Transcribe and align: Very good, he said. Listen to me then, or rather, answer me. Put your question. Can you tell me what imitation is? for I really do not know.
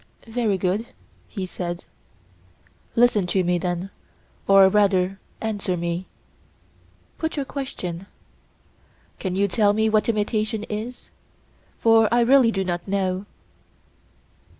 Very 0.25 0.57
good, 0.57 0.87
he 1.27 1.45
said. 1.45 1.85
Listen 2.95 3.27
to 3.27 3.43
me 3.43 3.59
then, 3.59 3.91
or 4.47 4.67
rather, 4.67 5.19
answer 5.39 5.77
me. 5.77 6.07
Put 7.19 7.35
your 7.35 7.45
question. 7.45 8.07
Can 9.19 9.35
you 9.35 9.47
tell 9.47 9.73
me 9.73 9.89
what 9.89 10.09
imitation 10.09 10.63
is? 10.71 11.11
for 11.77 12.11
I 12.11 12.21
really 12.21 12.51
do 12.51 12.63
not 12.65 12.87
know. 12.87 13.27